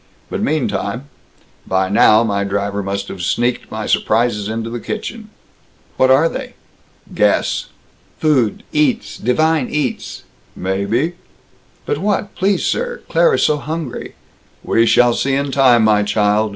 [0.31, 1.09] But meantime
[1.67, 5.29] By now, my driver must have sneaked my s'prises into the kitchen."
[5.95, 6.55] "What are they?"
[7.13, 7.67] "Guess."
[8.17, 8.63] "Food.
[8.73, 9.19] Eats.
[9.19, 10.23] Divine eats."
[10.55, 11.13] "Maybe."
[11.85, 12.33] "But what?
[12.33, 13.01] Please, sir.
[13.09, 14.15] Claire is so hungry."
[14.63, 16.49] "We shall see in time, my child.